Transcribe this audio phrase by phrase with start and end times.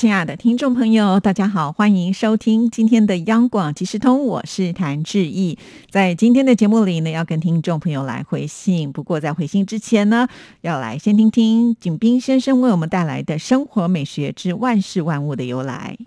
[0.00, 5.58] 亲爱的听众朋友，大家好，欢迎收听今天的央广即时通，我是谭志毅。
[5.90, 8.90] 在今天的节目里呢，要跟听众朋友来回信。
[8.90, 10.26] 不过在回信之前呢，
[10.62, 15.98] 要来先听听景斌先生为我们带来的生活美学之万事万物的由来。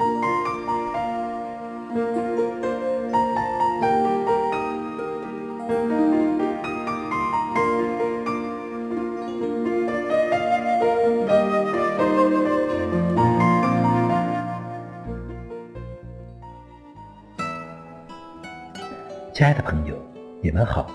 [19.33, 19.95] 亲爱的朋友，
[20.43, 20.91] 你们好！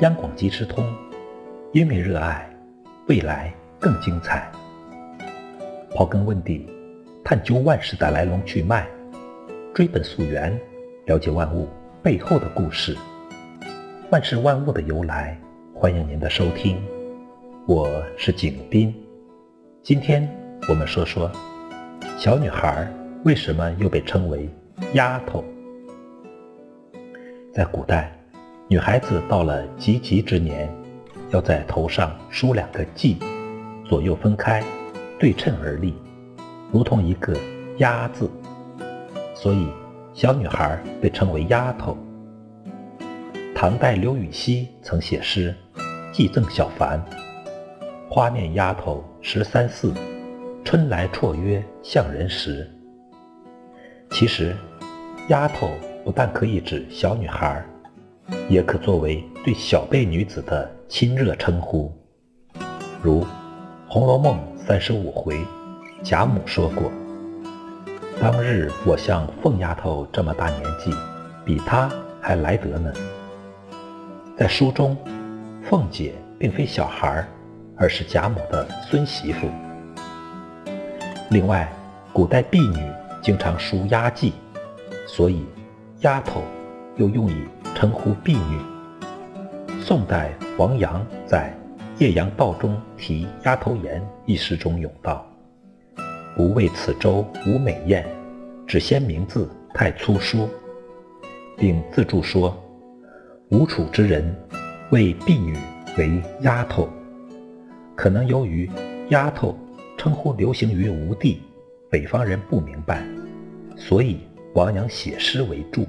[0.00, 0.84] 央广即时通，
[1.72, 2.46] 因为热爱，
[3.06, 4.52] 未来更精彩。
[5.90, 6.68] 刨根问底，
[7.24, 8.86] 探究万事的来龙去脉，
[9.72, 10.60] 追本溯源，
[11.06, 11.66] 了解万物
[12.02, 12.94] 背后的故事。
[14.10, 15.34] 万事万物的由来，
[15.72, 16.76] 欢迎您的收听。
[17.66, 18.94] 我是景斌。
[19.82, 20.28] 今天
[20.68, 21.32] 我们说说，
[22.18, 22.86] 小女孩
[23.24, 24.50] 为什么又被称为
[24.92, 25.42] 丫头？
[27.58, 28.16] 在古代，
[28.68, 30.72] 女孩子到了及笄之年，
[31.30, 33.16] 要在头上梳两个髻，
[33.84, 34.62] 左右分开，
[35.18, 35.92] 对称而立，
[36.70, 37.36] 如同一个
[37.78, 38.30] “丫”字，
[39.34, 39.66] 所以
[40.14, 41.98] 小女孩被称为丫头。
[43.56, 45.52] 唐代刘禹锡曾写诗
[46.12, 47.04] 寄赠小凡
[48.08, 49.92] ：“花面丫头十三四，
[50.64, 52.70] 春来绰约向人时。”
[54.10, 54.54] 其实，
[55.26, 55.68] 丫头。
[56.08, 57.62] 不但可以指小女孩，
[58.48, 61.92] 也可作为对小辈女子的亲热称呼。
[63.02, 63.20] 如
[63.86, 65.38] 《红楼梦》三十五回，
[66.02, 66.90] 贾母说过
[68.22, 70.94] ：“当日我像凤丫头这么大年纪，
[71.44, 71.90] 比她
[72.22, 72.90] 还来得呢。”
[74.34, 74.96] 在书中，
[75.68, 77.22] 凤姐并非小孩，
[77.76, 79.46] 而是贾母的孙媳妇。
[81.28, 81.70] 另外，
[82.14, 82.82] 古代婢女
[83.20, 84.32] 经常梳丫髻，
[85.06, 85.44] 所以。
[86.02, 86.42] 丫头，
[86.96, 87.34] 又用以
[87.74, 88.60] 称呼婢女。
[89.80, 91.52] 宋代王阳在
[92.00, 95.26] 《岳阳报中题丫头言》一诗中咏道
[96.36, 98.06] ：“不为此州无美艳，
[98.64, 100.48] 只嫌名字太粗疏。”
[101.58, 102.56] 并自注说
[103.50, 104.32] ：“吴楚之人
[104.92, 105.56] 为婢女
[105.96, 106.88] 为丫头，
[107.96, 108.70] 可能由于
[109.08, 109.58] 丫头
[109.96, 111.42] 称呼流行于吴地，
[111.90, 113.04] 北方人不明白，
[113.76, 114.20] 所以。”
[114.54, 115.86] 王阳写诗为注。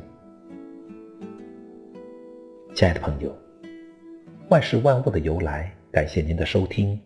[2.75, 3.35] 亲爱的朋友，
[4.49, 6.99] 万事万物的由来，感谢您的收听，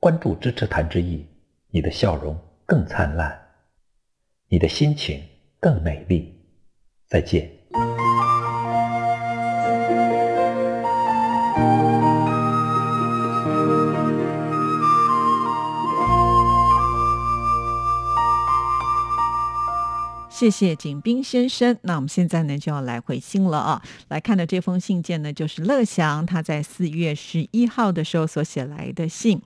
[0.00, 1.26] 关注支持谭之毅，
[1.68, 3.38] 你的笑容更灿烂，
[4.48, 5.22] 你的心情
[5.60, 6.34] 更美丽。
[7.06, 7.48] 再见。
[20.42, 21.78] 谢谢景斌先生。
[21.82, 23.80] 那我们现在呢就要来回信了啊！
[24.08, 29.40] 来看的这封信件呢，就是乐祥他在四月十一号的时候所写来的信。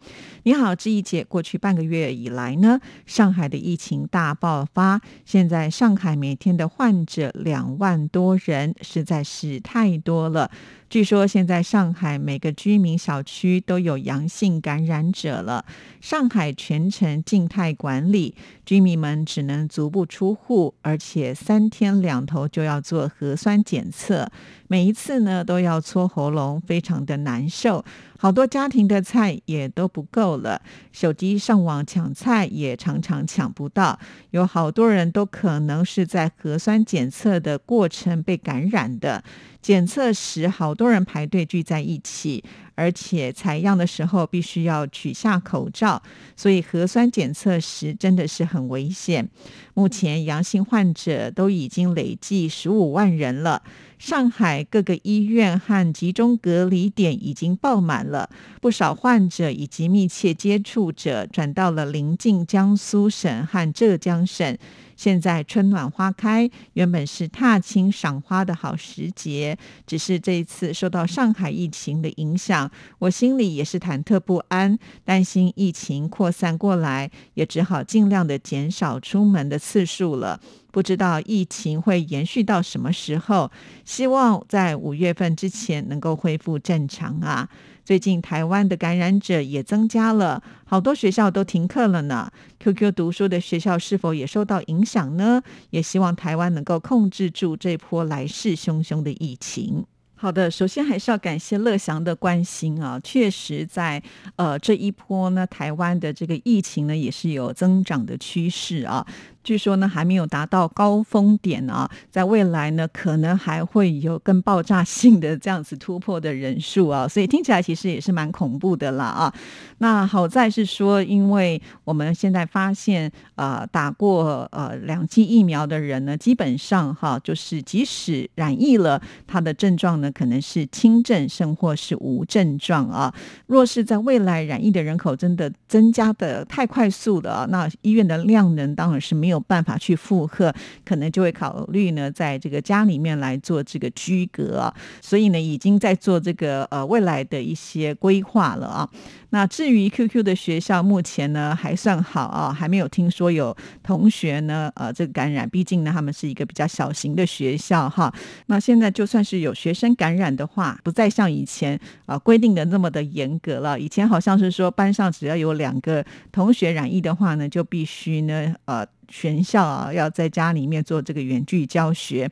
[0.44, 10.50] 你好，志毅姐，过去半个月以来呢，上海的疫情大爆发，现在上海每天的患者两万多人，实在是太多了。
[10.88, 15.64] 据说现在上海每个居民小区都有阳性感染者了。
[16.00, 24.30] 上海全程静态管理，居民们只能足不出户，而且三天两头就要做核酸检测，
[24.68, 27.84] 每一次呢都要搓喉咙，非常的难受。
[28.18, 30.60] 好多家庭的菜也都不够了，
[30.92, 33.98] 手机上网抢菜也常常抢不到，
[34.30, 39.22] 有好多人都可能是在核酸检测的过程被感染的。
[39.60, 42.44] 检测时，好多人排队聚在一起，
[42.76, 46.00] 而且采样的时候必须要取下口罩，
[46.36, 49.28] 所以核酸检测时真的是很危险。
[49.74, 53.60] 目前阳性患者都已经累计十五万人了。
[53.98, 58.28] 上海各个医院和集中隔离点已经爆满了，
[58.60, 64.56] 不少患者以及密切接触者转到了临近江苏省和浙江省。
[64.96, 69.56] 现在春暖花开，原本是踏青赏花的好时节，
[69.86, 80.40] 只是这一次受到上海疫情的影响，我心里也是忐忑不安，担心疫情扩散过来，也只好尽量的减少出门的次数了。
[80.72, 83.50] 不知道疫情会延续到什么时候，
[83.84, 87.48] 希望在五月份之前能够恢复正常啊！
[87.86, 92.28] 最近台湾的感染者也增加了，好多学校都停课了呢。
[92.58, 95.40] QQ 读书的学校是否也受到影响呢？
[95.70, 99.84] 也希望台湾能够控制住这波来势汹汹的疫情。
[100.18, 104.02] 好的，首先还是要感谢乐祥的关心啊，确实在
[104.34, 109.06] 呃这一波呢，台湾的这个疫情呢也是有增长的趋势啊。
[109.46, 119.32] 据说呢，还没有达到高峰点啊，在未来呢，可能还会有更爆炸性的这样子突破的人数啊，所以听起来其实也是蛮恐怖的啦啊。
[119.78, 133.14] 那好在是说，因为我们现在发现，呃，打过呃两剂疫苗的人呢，基本上哈，就是即使染疫了，他的症状呢可能是轻症，甚或是无症状啊。
[133.46, 139.35] 若是在未来染疫的人口真的增加的太快速了啊，那医院的量能当然是没有。
[139.36, 140.52] 有办法去负荷，
[140.84, 148.88] 可能就会考虑呢，在这个家里面来做这个居隔，所以呢，已经在做这个呃未来的一些规划了啊。
[149.30, 158.12] 那至于 QQ 的学校，目前呢还算好啊，还没有听说有同学呢呃这个感染，毕竟呢他们是一个比较小型的学校哈。
[158.46, 163.78] 那现在就算是有学生感染的话，不再像以前啊规定的那么的严格了。
[163.78, 168.86] 以前好像是说班上只要有两个同学染疫的话呢，就必须呢呃。
[169.08, 172.30] 全校啊，要在家里面做这个远距教学。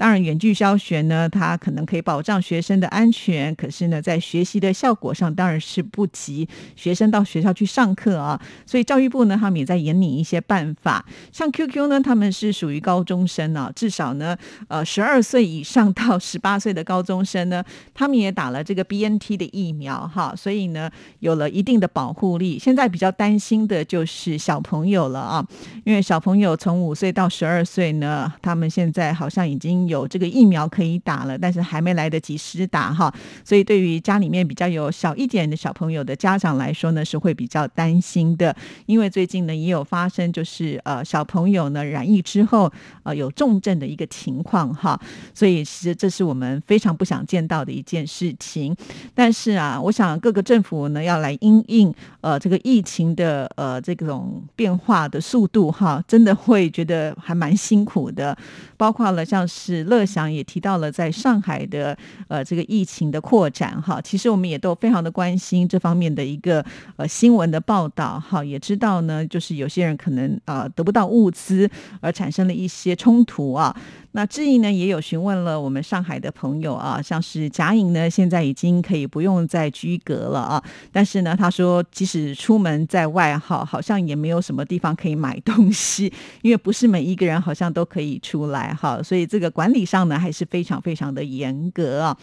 [0.00, 8.40] 当然，远距教学呢，它可能可以保障学生的安全，可是呢，在学习的效果上，当然是不及学生到学校去上课啊。
[8.64, 11.04] 所以教育部呢，他们也在研拟一些办法。
[11.30, 14.34] 像 QQ 呢，他们是属于高中生啊，至少呢，
[14.68, 17.62] 呃，十二岁以上到十八岁的高中生呢，
[17.92, 22.58] 他们也打了这个 BNT 的疫苗哈，所以呢，有了一定的保护力。
[22.58, 25.46] 现在比较担心的就是小朋友了啊，
[25.84, 29.89] 因为小朋友从五岁到十二岁呢，他们现在好像已经。
[29.90, 33.12] 有这个疫苗可以打了，但是还没来得及施打哈，
[33.44, 38.54] 所以对于家里面比较有小一点的小朋友的家长来说呢，是会比较担心的，
[38.86, 42.72] 因为最近呢也有发生，就是呃小朋友呢染疫之后
[43.02, 44.98] 呃有重症的一个情况哈，
[45.34, 48.74] 所以其实这是我们非常不想见到的一件事情。
[49.14, 58.36] 但是啊，我想各个政府呢要来因应呃这个疫情的呃这种变化的速度哈，真的会觉得还蛮辛苦的，
[58.80, 59.90] 包括了像是。
[59.90, 61.96] 乐享也提到了在上海的
[62.28, 66.64] 呃这个疫情的扩展哈，其实我们也都非常的关心这方面的一个
[66.96, 71.68] 呃新闻的报道哈，也知道呢，就是有些人可能呃得不到物资
[72.00, 73.76] 而产生了一些冲突啊。
[74.12, 86.12] 那志毅呢也有询问了我们上海的朋友啊，像是贾颖呢，现在已经可以不用再居隔了啊，但是呢，他说即使出门在外哈，好像也没有什么地方可以买东西，
[86.42, 92.16] 因为不是每一个人好像都可以出来哈，所以这个管理上呢还是非常非常的严格啊。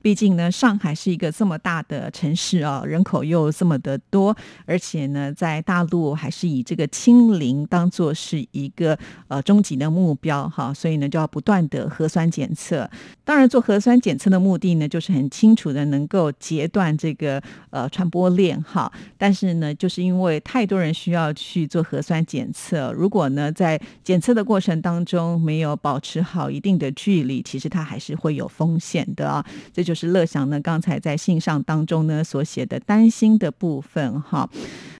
[0.00, 8.96] 毕竟呢，上海是一个这么大的城市啊，人口又这么的多，而且呢，在大陆还是以这个清零当做是一个
[9.26, 11.28] 呃终极的目标哈，所以呢就要。
[11.32, 12.88] 不断的核酸检测，
[13.24, 18.92] 当然做核酸检测的目的呢，就是很清楚的能够截断这个呃传播链哈。
[19.16, 29.42] 但是呢，就是因为太多人需要去做核酸检测，如果呢在检测的过程当中没有保持好一定的距离，其实它还是会有风险的啊。
[29.72, 34.46] 这就是乐祥呢刚才在信上当中呢所写的担心的部分哈。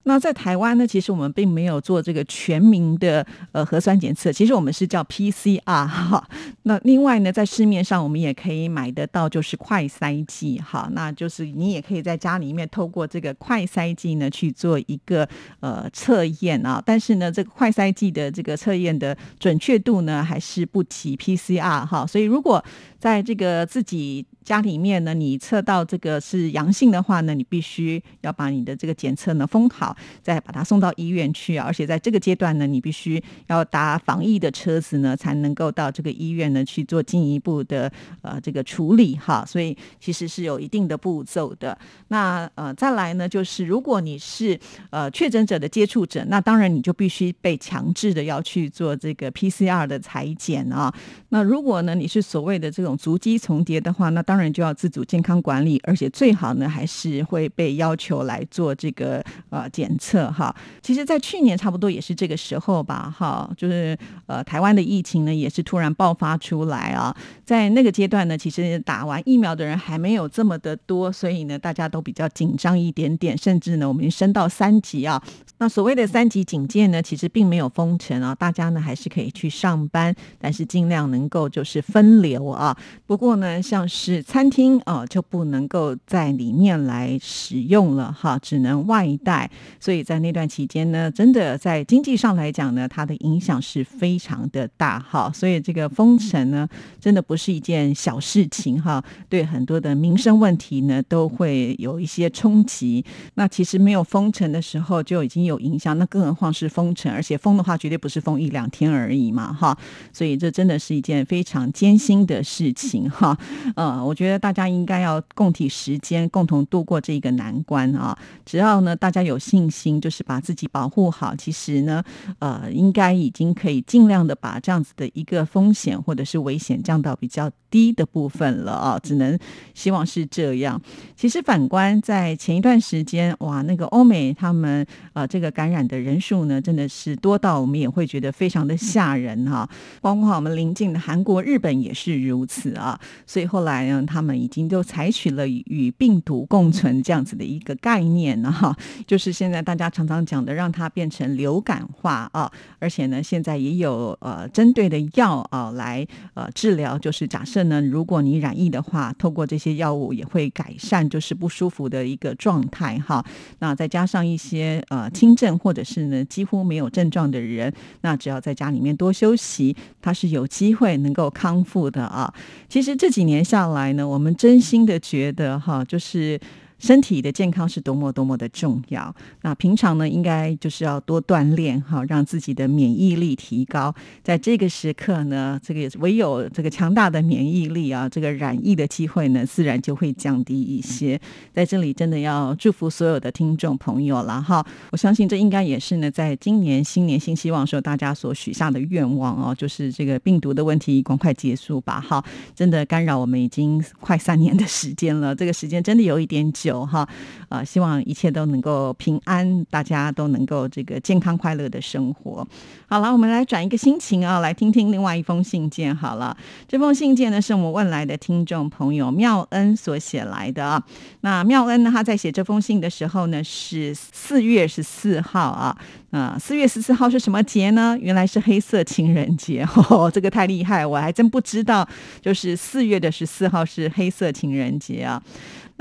[0.04, 6.22] 那在台湾呢，其实我们并没有做这个全民的呃核酸检测，其实我们是叫 PCR 哈。
[6.62, 10.88] 那另外呢，在市面上我们也可以买得到，就是快塞剂好。
[10.93, 15.29] 那就是你也可以在家里面透过这个快塞剂呢去做一个
[15.61, 16.83] 呃测验啊。
[16.85, 22.07] 但是呢，这个快塞剂的这个测验的准确度呢，还是不及 PCR 哈。
[22.07, 22.64] 所以如果
[22.99, 29.96] 在这个自己家里面呢，你测到这个是阳性的话呢，你必须要把你的这个检测呢封好。
[30.22, 37.90] 再把他送到医院去，而且在这个阶段呢，你必须要搭防疫的车子呢，才能够到这个医院呢去做进一步的
[38.22, 39.44] 呃这个处理哈。
[39.46, 41.76] 所以其实是有一定的步骤的。
[42.08, 44.58] 那呃再来呢，就是如果你是
[44.90, 50.92] 呃确诊者的接触者，那当然你就必须被强制的要去做这个 PCR 的裁剪啊。
[51.30, 59.68] 那如果呢你是所谓的这种足迹重叠的话，那当当然就要自主健康管理，而且最好呢还是会被要求来做这个呃。
[59.72, 67.12] 检测哈，其实，在去年差不多也是这个时候吧，哈，就是呃，台湾的疫情呢，也是突然爆发出来啊。
[67.44, 75.20] 在那个阶段呢，其实打完疫苗的人还没有这么的多，所以呢，大家都比较紧张一点点，甚至呢，我们升到三级啊。
[75.58, 82.76] 那所谓的三级警戒呢，其实并没有封城啊，大家呢还是可以去上班，但是尽量能够就是分流啊。
[83.06, 89.50] 不过呢，像是餐厅哦就不能够在里面来使用了哈，只能外带。
[89.81, 95.31] 所以在那段期间呢，真的在经济上来讲呢，它的影响是非常的大哈。
[95.35, 96.69] 所以这个封城呢，
[97.00, 103.05] 真的不是一件小事情哈，对很多的民生问题呢都会有一些冲击。
[103.35, 109.76] 那其实没有封城的时候就已经有影响，那更何况是封城，而且封的话绝对不是封一两天而已嘛哈。
[110.12, 113.37] 所以这真的是一件非常艰辛的事情哈。
[113.75, 118.14] 呃，我我觉得大家应该要共体时间，共同度过这个难关啊。
[118.45, 122.04] 只要呢大家有信心，就是把自己保护好，其实呢，
[122.38, 129.00] 呃，应该已经可以尽量的把这样子的一个风险或者是危险降到比较低的部分了啊。
[129.02, 129.37] 只能
[129.75, 130.81] 希望是这样。
[131.17, 139.69] 其实反观在前一段时间，哇，那个欧美他们呃这个感染的人数呢，真的是多到我们也会觉得非常的吓人哈。
[140.02, 143.00] 包括我们邻近的韩国、日本也是如此啊。
[143.26, 148.76] 所以后来呢，他们已经都采取了与病毒共存这样子的一个概念呢，哈，
[149.07, 163.25] 就是现在大家常常讲的，让它变成流感化啊，而且呢，现在也有呃针对的药啊来呃治疗，就是假设呢，如果你染疫的话，透过这些药物也会改善就是不舒服的一个状态哈。
[163.59, 172.33] 那再加上一些呃轻症或者是呢几乎没有症状的人，那只要在家里面多休息，他是有机会能够康复的啊。
[172.69, 176.40] 其实这几年下来呢，我们真心的觉得哈，就是。
[176.82, 179.14] 身体的健康是多么多么的重要。
[179.42, 183.94] 那平常呢，应该就是要多锻炼哈，让自己的免疫力提高。
[184.24, 191.20] 在这个时刻呢，这个唯有这个强大的免疫力啊，这个染疫的机会呢，自然就会降低一些。
[191.54, 194.66] 在这里，真的要祝福所有的听众朋友了哈。
[194.90, 202.24] 我相信这应该也是呢，在今年新年新希望时候，大家所许下的愿望哦，就是这个病毒的问题赶快结束吧哈。
[202.56, 206.72] 真的干扰我们已经快三年的时间了，这个时间真的有一点久。
[206.81, 207.07] 哈，
[207.50, 212.47] 呃，希望一切都能够平安，大家都能够这个健康快乐的生活。
[212.87, 215.95] 好了，我们来转一个心情啊，来听听另外一封信件。
[215.95, 216.37] 好了，
[216.67, 220.83] 这封信件呢是我们问来的听众朋友妙恩所写来的啊。
[221.21, 225.76] 那妙恩呢，他在写这封信的时候呢是四月十四号啊。
[226.12, 227.97] 啊，四月十四号是什么节呢？
[227.99, 231.88] 原来是黑色情人节 哦，这个太厉害，我还真不知道，
[232.21, 235.23] 就是四月的十四号是黑色情人节啊。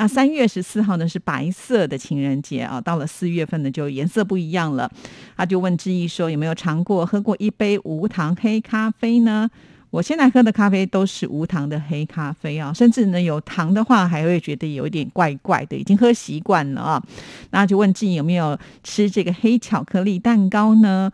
[0.01, 4.91] 那三月十四号呢是白色的情人节啊，到了四月份呢就颜色不一样了。
[5.37, 9.47] 他就问志毅说有没有尝过喝过一杯无糖黑咖啡呢？
[9.91, 17.03] 我现在喝的咖啡都是无糖的黑咖啡啊，甚至呢有糖的话还会觉得有一点怪怪的，已经喝习惯了啊。
[17.51, 21.11] 那就问志毅有没有吃这个黑巧克力蛋糕呢？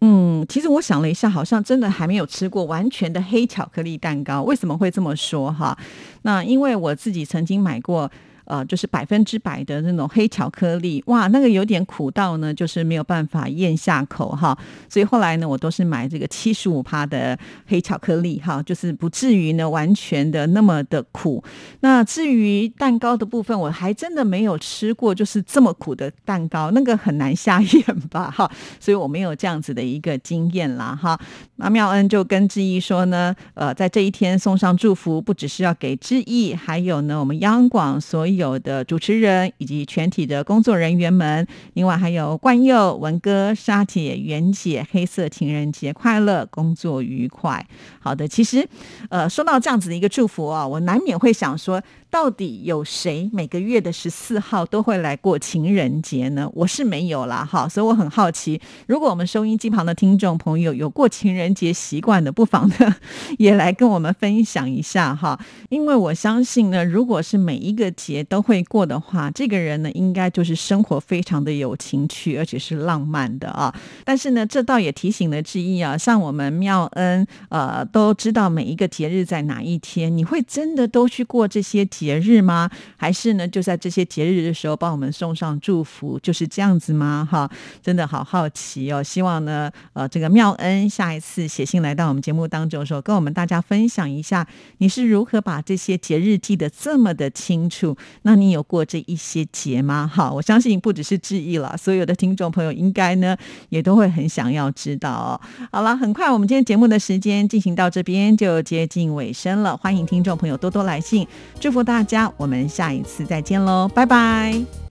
[0.00, 4.44] 嗯，其实我想了一下，好像真的还没有吃过完全的黑巧克力蛋糕。
[4.44, 5.76] 为什么会这么说哈？
[6.22, 8.08] 那因为我自己曾经买过。
[8.48, 14.56] 呃，就是百分之百的那种黑巧克力，哇，那个有点苦到呢，就是没有办法咽下口哈。
[14.88, 21.44] 所以后来呢，我都是买这个七十五趴的黑巧克力哈，就是不至于呢完全的那么的苦。
[21.80, 28.50] 那至于蛋糕的部分，我还真的没有吃过，就是这么苦的蛋糕，那个很难下咽吧哈。
[28.80, 31.20] 所以我没有这样子的一个经验啦哈。
[31.56, 38.37] 那妙恩就跟志毅说呢，呃，在这一天送上祝福，不只是要给志毅，还有呢我们央广所有。
[38.38, 47.66] 有的主持人以及全体的工作人员们，另外还有冠佑、文哥、莎姐、袁姐，黑色情人节快乐，工作愉快。
[48.00, 48.66] 好的，其实，
[49.10, 51.82] 呃，说到这样子的一个祝福啊，我难免会想说。
[52.10, 56.50] 到底有谁每个月的十四号都会来过情人节呢？
[56.54, 62.96] 我是没有啦，哈，所以我很好奇，如果我们收音机旁的听众朋友有过情人节习惯的，不妨呢
[63.36, 65.38] 也来跟我们分享一下哈。
[65.68, 73.74] 因为我相信呢，如果是每一个节都会过的话，这个人呢应该就是生活非常的有情趣，而且是浪漫的啊。
[74.04, 81.84] 但是呢，这倒也提醒了志毅啊，像我们妙恩呃都知道每一个节日在哪一天，你会真的都去过这些？
[81.98, 82.70] 节日吗？
[82.96, 83.48] 还是呢？
[83.48, 87.26] 就在这些节日的时候，帮我们送上祝福，就是这样子吗？
[87.28, 87.50] 哈，
[87.82, 89.02] 真的好好奇哦。
[89.02, 94.46] 希望呢，呃，这个妙恩下一次写信来到我们节目当中的时候，跟我们大家分享一下，
[94.78, 97.96] 你是如何把这些节日记得这么的清楚？
[98.22, 100.08] 那你有过这一些节吗？
[100.14, 103.36] 哈，我相信不只是志毅了，所有的听众朋友应该呢
[103.70, 105.40] 也都会很想要知道哦。
[105.72, 111.26] 好了，很快我们今天节目的时间进行到这边就接近尾声了，欢迎听众朋友多多来信，
[111.58, 111.87] 祝福。
[111.88, 114.87] 大家，我们下一次再见喽，拜拜。